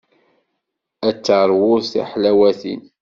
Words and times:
Ad 1.07 1.15
teṛwu 1.25 1.73
tiḥlawatin. 1.91 2.81